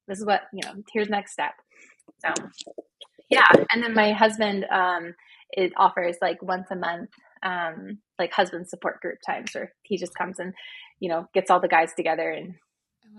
[0.08, 1.54] This is what, you know, here's next step.
[2.26, 2.34] So
[3.30, 3.50] yeah.
[3.72, 5.14] And then my husband, um,
[5.52, 7.10] it offers like once a month
[7.44, 10.54] um, like husband support group times where he just comes and
[11.00, 12.56] you know gets all the guys together and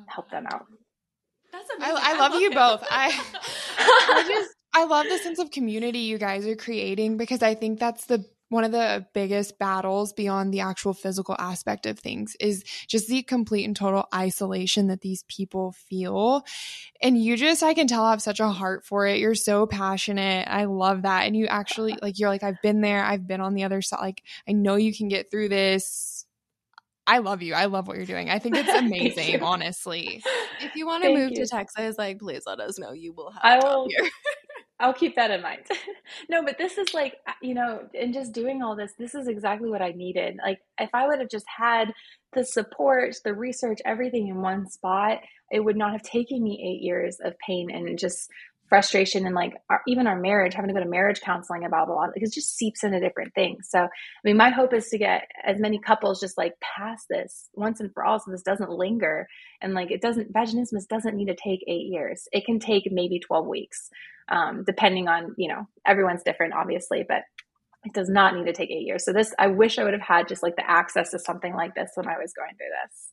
[0.08, 0.64] help them out.
[1.52, 1.96] That's amazing.
[1.96, 2.84] I, I, I love, love you both.
[2.90, 3.06] I
[3.78, 7.78] I just I love the sense of community you guys are creating because I think
[7.78, 12.62] that's the one of the biggest battles beyond the actual physical aspect of things is
[12.86, 16.44] just the complete and total isolation that these people feel.
[17.02, 19.18] And you just, I can tell, have such a heart for it.
[19.18, 20.46] You're so passionate.
[20.48, 21.26] I love that.
[21.26, 24.00] And you actually, like, you're like, I've been there, I've been on the other side.
[24.00, 26.24] Like, I know you can get through this.
[27.08, 27.54] I love you.
[27.54, 28.30] I love what you're doing.
[28.30, 30.22] I think it's amazing, honestly.
[30.60, 31.44] If you want to move you.
[31.44, 32.92] to Texas, like please let us know.
[32.92, 33.88] You will have I will.
[34.78, 35.66] I'll keep that in mind.
[36.28, 39.28] no, but this is like, uh, you know, and just doing all this, this is
[39.28, 40.38] exactly what I needed.
[40.44, 41.92] Like, if I would have just had
[42.32, 46.82] the support, the research, everything in one spot, it would not have taken me eight
[46.82, 48.30] years of pain and just
[48.74, 51.92] frustration and like our, even our marriage, having to go to marriage counseling about a
[51.92, 53.68] lot, because it just seeps into different things.
[53.70, 53.88] So, I
[54.24, 57.92] mean, my hope is to get as many couples just like past this once and
[57.94, 59.28] for all so this doesn't linger.
[59.62, 62.24] And like, it doesn't, vaginismus doesn't need to take eight years.
[62.32, 63.90] It can take maybe 12 weeks
[64.28, 67.22] um, depending on, you know, everyone's different, obviously, but
[67.84, 69.04] it does not need to take eight years.
[69.04, 71.76] So this, I wish I would have had just like the access to something like
[71.76, 73.10] this when I was going through this.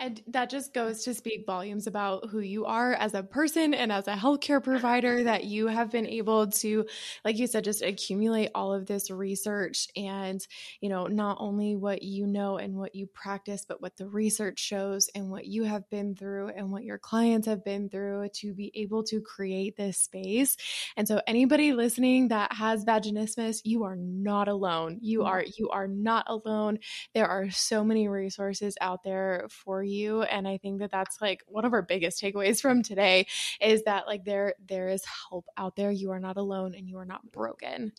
[0.00, 3.92] And that just goes to speak volumes about who you are as a person and
[3.92, 6.86] as a healthcare provider that you have been able to,
[7.22, 10.40] like you said, just accumulate all of this research and,
[10.80, 14.58] you know, not only what you know and what you practice, but what the research
[14.58, 18.54] shows and what you have been through and what your clients have been through to
[18.54, 20.56] be able to create this space.
[20.96, 24.98] And so anybody listening that has vaginismus, you are not alone.
[25.02, 25.26] You mm.
[25.26, 26.78] are you are not alone.
[27.12, 31.20] There are so many resources out there for you you and i think that that's
[31.20, 33.26] like one of our biggest takeaways from today
[33.60, 36.96] is that like there there is help out there you are not alone and you
[36.98, 37.92] are not broken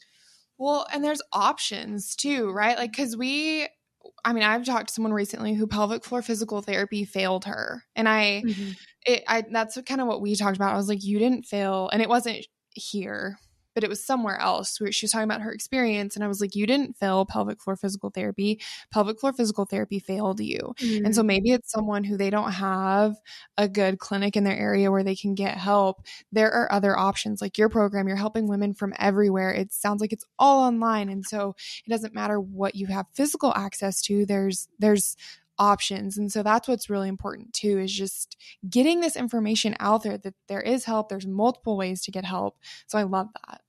[0.58, 3.68] well and there's options too right like because we
[4.24, 8.08] I mean, I've talked to someone recently who pelvic floor physical therapy failed her, and
[8.08, 8.72] I, mm-hmm.
[9.06, 10.74] it, I that's kind of what we talked about.
[10.74, 13.38] I was like, you didn't fail, and it wasn't here,
[13.82, 16.16] but it was somewhere else where she was talking about her experience.
[16.16, 18.62] And I was like, you didn't fail pelvic floor physical therapy.
[18.92, 20.74] Pelvic floor physical therapy failed you.
[20.78, 21.06] Mm-hmm.
[21.06, 21.26] And so mm.
[21.26, 23.16] maybe it's someone who they don't have
[23.58, 26.06] a good clinic in their area where they can get help.
[26.32, 28.08] There are other options like your program.
[28.08, 29.52] You're helping women from everywhere.
[29.52, 31.10] It sounds like it's all online.
[31.10, 34.28] And so it doesn't matter what you have physical access to.
[34.28, 35.18] There's, there's,
[35.62, 36.18] options.
[36.18, 38.36] And so that's what's really important too is just
[38.68, 41.08] getting this information out there that there is help.
[41.08, 42.58] There's multiple ways to get help.
[42.88, 43.62] So I love that.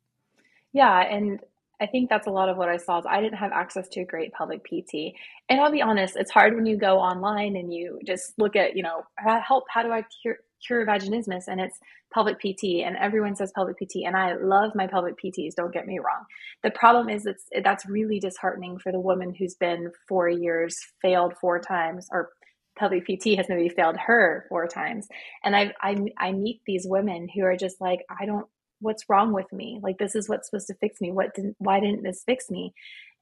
[0.72, 1.00] Yeah.
[1.00, 1.40] And
[1.80, 4.02] I think that's a lot of what I saw is I didn't have access to
[4.02, 5.14] a great pelvic PT.
[5.48, 8.76] And I'll be honest, it's hard when you go online and you just look at,
[8.76, 11.48] you know, help, how do I cure, cure vaginismus?
[11.48, 11.76] And it's
[12.14, 14.04] pelvic PT and everyone says pelvic PT.
[14.06, 16.24] And I love my pelvic PTs, don't get me wrong.
[16.62, 21.34] The problem is it's, that's really disheartening for the woman who's been four years, failed
[21.40, 22.30] four times, or
[22.78, 25.08] pelvic PT has maybe failed her four times.
[25.42, 28.46] And I, I, I meet these women who are just like, I don't,
[28.82, 29.80] what's wrong with me?
[29.82, 31.10] Like, this is what's supposed to fix me.
[31.10, 32.74] What didn't, why didn't this fix me?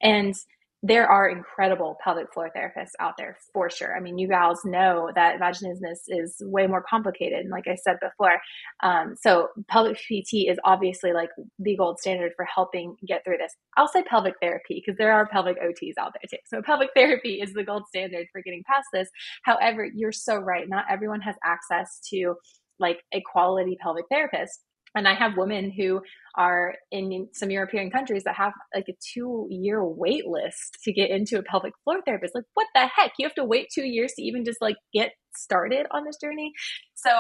[0.03, 0.35] And
[0.83, 3.94] there are incredible pelvic floor therapists out there for sure.
[3.94, 7.46] I mean, you gals know that vaginismus is way more complicated.
[7.51, 8.40] like I said before,
[8.83, 13.53] um, so pelvic PT is obviously like the gold standard for helping get through this.
[13.77, 16.38] I'll say pelvic therapy because there are pelvic OTs out there too.
[16.46, 19.11] So pelvic therapy is the gold standard for getting past this.
[19.42, 20.66] However, you're so right.
[20.66, 22.37] Not everyone has access to
[22.79, 26.00] like a quality pelvic therapist and I have women who
[26.37, 31.11] are in some European countries that have like a two year wait list to get
[31.11, 32.35] into a pelvic floor therapist.
[32.35, 33.12] Like, what the heck?
[33.18, 36.53] You have to wait two years to even just like get started on this journey.
[36.94, 37.11] So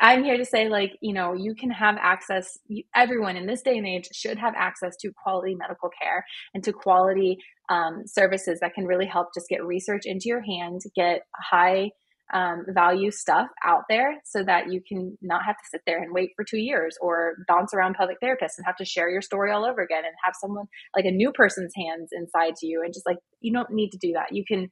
[0.00, 2.56] I'm here to say, like, you know, you can have access,
[2.94, 6.72] everyone in this day and age should have access to quality medical care and to
[6.72, 11.90] quality um, services that can really help just get research into your hand, get high
[12.32, 16.12] um, value stuff out there so that you can not have to sit there and
[16.12, 19.50] wait for two years or bounce around pelvic therapists and have to share your story
[19.50, 23.06] all over again and have someone like a new person's hands inside you and just
[23.06, 24.32] like you don't need to do that.
[24.32, 24.68] You can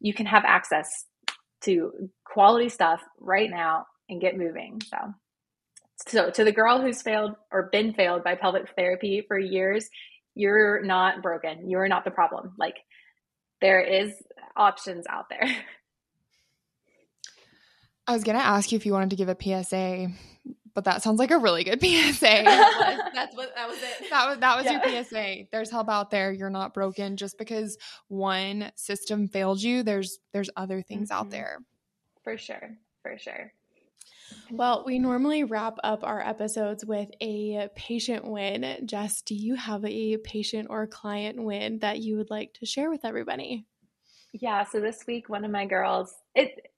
[0.00, 1.06] you can have access
[1.62, 1.92] to
[2.24, 4.96] quality stuff right now and get moving so.
[6.08, 9.88] So to the girl who's failed or been failed by pelvic therapy for years
[10.34, 11.68] you're not broken.
[11.68, 12.54] You're not the problem.
[12.58, 12.76] Like
[13.60, 14.12] there is
[14.56, 15.44] options out there
[18.06, 20.08] I was gonna ask you if you wanted to give a PSA,
[20.74, 22.20] but that sounds like a really good PSA.
[23.14, 24.06] That's what that was it.
[24.10, 24.92] That was that was yeah.
[24.92, 25.48] your PSA.
[25.50, 26.32] There's help out there.
[26.32, 27.16] You're not broken.
[27.16, 31.18] Just because one system failed you, there's there's other things mm-hmm.
[31.18, 31.58] out there.
[32.24, 32.76] For sure.
[33.02, 33.52] For sure.
[34.50, 38.82] Well, we normally wrap up our episodes with a patient win.
[38.86, 42.90] Jess, do you have a patient or client win that you would like to share
[42.90, 43.66] with everybody?
[44.32, 46.71] Yeah, so this week one of my girls, it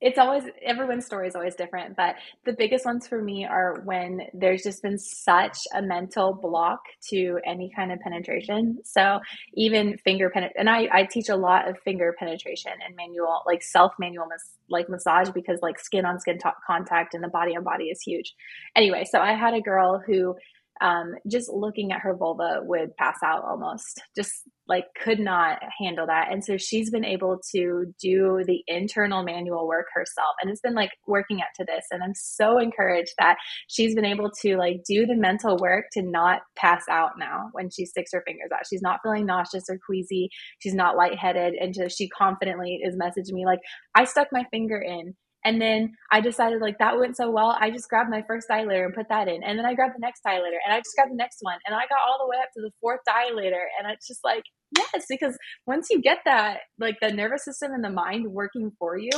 [0.00, 4.20] it's always everyone's story is always different but the biggest ones for me are when
[4.32, 6.80] there's just been such a mental block
[7.10, 8.78] to any kind of penetration.
[8.84, 9.20] So
[9.54, 13.62] even finger pen and I, I teach a lot of finger penetration and manual like
[13.62, 17.64] self manual mas- like massage because like skin on skin contact and the body on
[17.64, 18.34] body is huge.
[18.76, 20.34] Anyway so i had a girl who
[20.80, 24.00] um, just looking at her vulva would pass out almost.
[24.14, 24.32] Just
[24.68, 29.66] like could not handle that and so she's been able to do the internal manual
[29.66, 33.36] work herself and it's been like working up to this and i'm so encouraged that
[33.68, 37.70] she's been able to like do the mental work to not pass out now when
[37.70, 41.74] she sticks her fingers out she's not feeling nauseous or queasy she's not lightheaded and
[41.74, 43.60] just she confidently is messaging me like
[43.94, 45.14] i stuck my finger in
[45.44, 47.56] and then I decided like that went so well.
[47.58, 49.42] I just grabbed my first dilator and put that in.
[49.42, 51.58] And then I grabbed the next dilator and I just grabbed the next one.
[51.64, 53.64] And I got all the way up to the fourth dilator.
[53.78, 54.42] And it's just like,
[54.76, 58.98] yes, because once you get that, like the nervous system and the mind working for
[58.98, 59.10] you,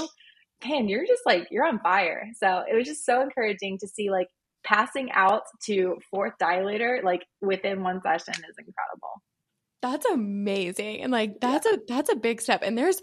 [0.65, 2.29] man, you're just like, you're on fire.
[2.43, 4.29] So it was just so encouraging to see like
[4.65, 9.23] passing out to fourth dilator, like within one session is incredible.
[9.83, 11.03] That's amazing.
[11.03, 11.77] And like that's yeah.
[11.77, 12.63] a that's a big step.
[12.63, 13.01] And there's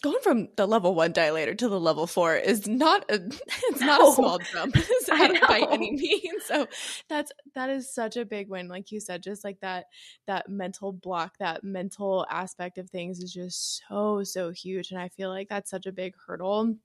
[0.00, 3.14] going from the level 1 dilator to the level 4 is not a
[3.68, 4.74] it's not a small jump
[5.08, 6.44] by any means.
[6.44, 6.68] So
[7.08, 9.86] that's that is such a big win like you said just like that
[10.28, 15.08] that mental block, that mental aspect of things is just so so huge and I
[15.08, 16.76] feel like that's such a big hurdle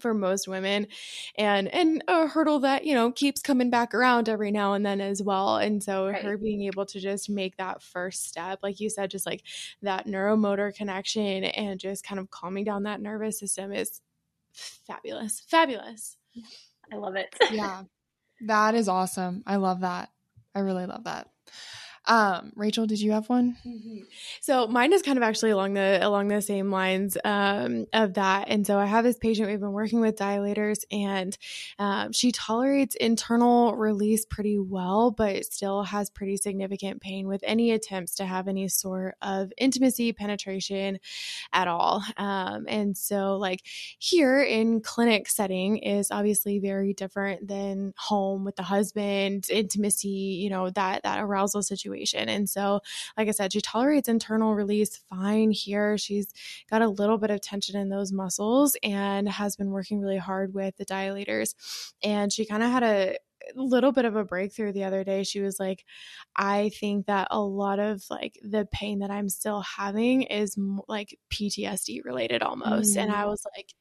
[0.00, 0.86] for most women
[1.36, 5.00] and and a hurdle that you know keeps coming back around every now and then
[5.00, 6.22] as well and so right.
[6.22, 9.42] her being able to just make that first step like you said just like
[9.82, 14.00] that neuromotor connection and just kind of calming down that nervous system is
[14.52, 16.16] fabulous fabulous.
[16.92, 17.34] I love it.
[17.50, 17.82] Yeah.
[18.46, 19.42] That is awesome.
[19.46, 20.08] I love that.
[20.54, 21.28] I really love that
[22.10, 23.56] um, Rachel, did you have one?
[23.64, 23.98] Mm-hmm.
[24.40, 28.46] So mine is kind of actually along the along the same lines um, of that.
[28.48, 31.38] And so I have this patient we've been working with dilators, and
[31.78, 37.70] um, she tolerates internal release pretty well, but still has pretty significant pain with any
[37.70, 40.98] attempts to have any sort of intimacy penetration
[41.52, 42.02] at all.
[42.16, 43.60] Um, and so, like
[44.00, 50.50] here in clinic setting is obviously very different than home with the husband, intimacy, you
[50.50, 52.28] know that that arousal situation situation.
[52.28, 52.80] And so,
[53.16, 55.98] like I said, she tolerates internal release fine here.
[55.98, 56.28] She's
[56.70, 60.54] got a little bit of tension in those muscles and has been working really hard
[60.54, 61.54] with the dilators.
[62.02, 63.16] And she kind of had a
[63.54, 65.22] little bit of a breakthrough the other day.
[65.22, 65.84] She was like,
[66.36, 70.56] I think that a lot of like the pain that I'm still having is
[70.88, 72.96] like PTSD related almost.
[72.96, 73.02] Mm.
[73.02, 73.28] And I mm.
[73.28, 73.72] was like,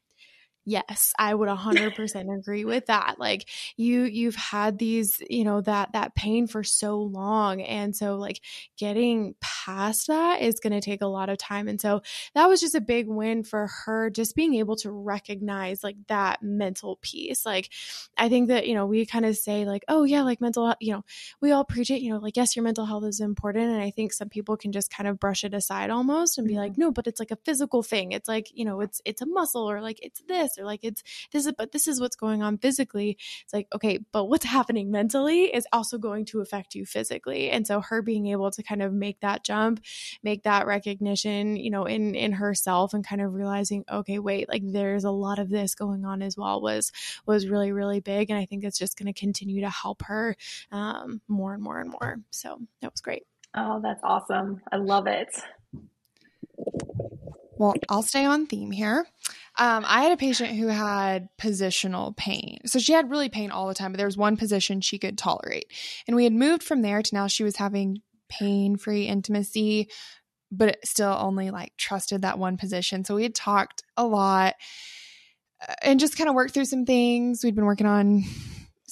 [0.65, 3.15] Yes, I would 100% agree with that.
[3.17, 8.17] Like you you've had these, you know, that that pain for so long and so
[8.17, 8.41] like
[8.77, 11.67] getting past that is going to take a lot of time.
[11.67, 12.01] And so
[12.35, 16.43] that was just a big win for her just being able to recognize like that
[16.43, 17.45] mental piece.
[17.45, 17.69] Like
[18.17, 20.93] I think that, you know, we kind of say like, "Oh yeah, like mental, you
[20.93, 21.03] know,
[21.41, 23.89] we all preach it, you know, like yes, your mental health is important." And I
[23.91, 26.81] think some people can just kind of brush it aside almost and be like, mm-hmm.
[26.81, 28.11] "No, but it's like a physical thing.
[28.11, 31.45] It's like, you know, it's it's a muscle or like it's this like it's this
[31.45, 33.17] is but this is what's going on physically.
[33.43, 37.49] It's like okay but what's happening mentally is also going to affect you physically.
[37.49, 39.81] And so her being able to kind of make that jump
[40.23, 44.63] make that recognition you know in in herself and kind of realizing okay wait like
[44.65, 46.91] there's a lot of this going on as well was
[47.25, 48.29] was really really big.
[48.29, 50.35] And i think it's just going to continue to help her
[50.71, 52.17] um, more and more and more.
[52.31, 53.23] So that was great.
[53.55, 54.61] Oh that's awesome.
[54.71, 55.29] I love it
[57.59, 59.05] well, I'll stay on theme here.
[59.57, 62.59] Um, I had a patient who had positional pain.
[62.65, 65.17] So she had really pain all the time, but there was one position she could
[65.17, 65.65] tolerate.
[66.07, 69.89] And we had moved from there to now she was having pain free intimacy,
[70.49, 73.03] but still only like trusted that one position.
[73.03, 74.55] So we had talked a lot
[75.61, 77.43] uh, and just kind of worked through some things.
[77.43, 78.23] We'd been working on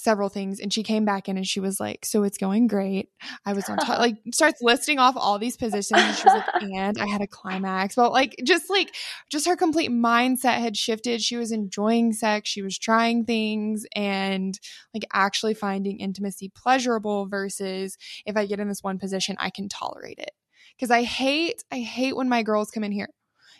[0.07, 3.09] several things and she came back in and she was like so it's going great.
[3.45, 6.63] I was on top like starts listing off all these positions and she was like
[6.63, 7.95] and i had a climax.
[7.95, 8.95] But like just like
[9.29, 11.21] just her complete mindset had shifted.
[11.21, 12.47] She was enjoying sex.
[12.49, 14.57] She was trying things and
[14.93, 19.67] like actually finding intimacy pleasurable versus if i get in this one position i can
[19.67, 20.31] tolerate it.
[20.77, 23.09] Because i hate i hate when my girls come in here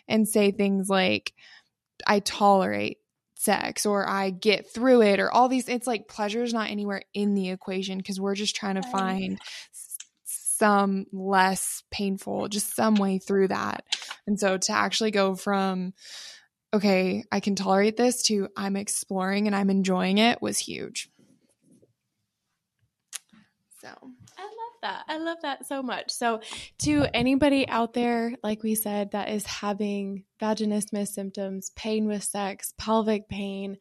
[0.08, 1.34] and say things like
[2.06, 2.96] i tolerate
[3.48, 5.70] sex or I get through it or all these.
[5.70, 9.38] It's like pleasure is not anywhere in the equation because we're just trying to find
[10.22, 13.84] some less painful, just some way through that.
[14.26, 15.94] And so to actually go from,
[16.74, 21.08] okay, I can tolerate this to I'm exploring and I'm enjoying it was huge.
[23.80, 23.88] So
[24.36, 25.04] I that.
[25.08, 26.10] I love that so much.
[26.10, 26.40] So,
[26.80, 32.72] to anybody out there, like we said, that is having vaginismus symptoms, pain with sex,
[32.78, 33.78] pelvic pain,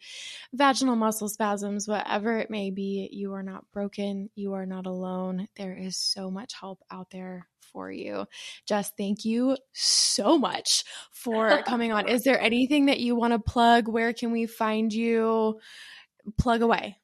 [0.54, 4.30] vaginal muscle spasms, whatever it may be, you are not broken.
[4.36, 5.48] You are not alone.
[5.56, 8.26] There is so much help out there for you.
[8.66, 12.08] Just thank you so much for coming on.
[12.08, 13.88] Is there anything that you want to plug?
[13.88, 15.60] Where can we find you?
[16.38, 16.98] Plug away.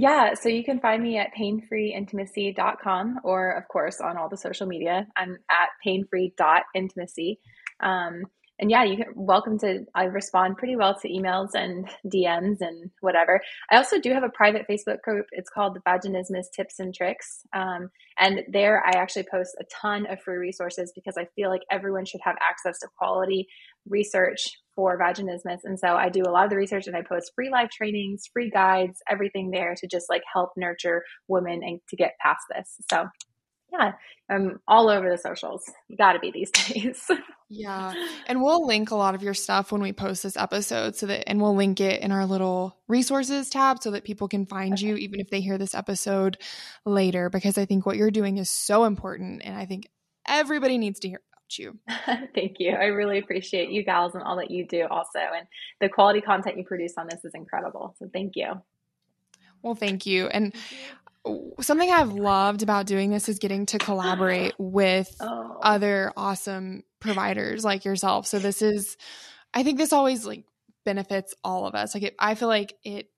[0.00, 4.64] Yeah, so you can find me at painfreeintimacy.com or, of course, on all the social
[4.64, 5.08] media.
[5.16, 7.40] I'm at painfree.intimacy.
[7.80, 8.22] Um,
[8.60, 9.86] and yeah, you can welcome to.
[9.96, 13.40] I respond pretty well to emails and DMs and whatever.
[13.72, 15.26] I also do have a private Facebook group.
[15.32, 20.06] It's called the Vaginismus Tips and Tricks, um, and there I actually post a ton
[20.06, 23.46] of free resources because I feel like everyone should have access to quality
[23.88, 25.58] research for vaginismus.
[25.64, 28.28] And so I do a lot of the research and I post free live trainings,
[28.32, 32.76] free guides, everything there to just like help nurture women and to get past this.
[32.90, 33.06] So
[33.72, 33.92] yeah,
[34.30, 35.70] I'm all over the socials.
[35.88, 37.10] You got to be these days.
[37.48, 37.92] yeah.
[38.26, 41.28] And we'll link a lot of your stuff when we post this episode so that,
[41.28, 44.86] and we'll link it in our little resources tab so that people can find okay.
[44.86, 46.38] you even if they hear this episode
[46.84, 49.42] later, because I think what you're doing is so important.
[49.44, 49.88] And I think
[50.26, 51.78] everybody needs to hear about you.
[52.34, 52.72] Thank you.
[52.72, 55.18] I really appreciate you gals and all that you do also.
[55.18, 55.46] And
[55.80, 57.94] the quality content you produce on this is incredible.
[57.98, 58.60] So thank you.
[59.62, 60.28] Well, thank you.
[60.28, 60.54] And
[61.60, 65.58] something I've loved about doing this is getting to collaborate with oh.
[65.62, 68.26] other awesome providers like yourself.
[68.26, 68.96] So this is,
[69.52, 70.44] I think this always like
[70.84, 71.94] benefits all of us.
[71.94, 73.10] Like it, I feel like it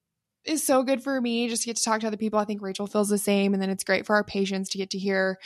[0.44, 2.38] is so good for me just to get to talk to other people.
[2.38, 4.90] I think Rachel feels the same, and then it's great for our patients to get
[4.90, 5.38] to hear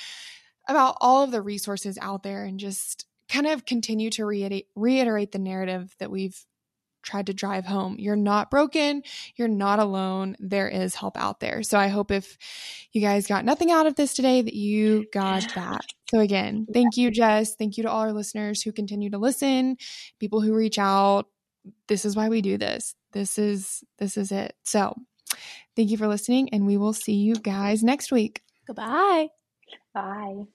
[0.69, 5.33] about all of the resources out there and just kind of continue to reiterate reiterate
[5.33, 6.45] the narrative that we've
[7.05, 7.97] tried to drive home.
[7.99, 9.03] You're not broken.
[9.37, 10.37] You're not alone.
[10.41, 11.63] There is help out there.
[11.63, 12.37] So I hope if
[12.93, 15.85] you guys got nothing out of this today, that you got that.
[16.11, 17.55] So again, thank you, Jess.
[17.55, 19.77] Thank you to all our listeners who continue to listen,
[20.19, 21.27] people who reach out.
[21.89, 22.95] This is why we do this.
[23.13, 24.55] This is this is it.
[24.65, 24.95] So
[25.77, 28.43] thank you for listening, and we will see you guys next week.
[28.67, 29.29] Goodbye.
[29.95, 30.47] Bye.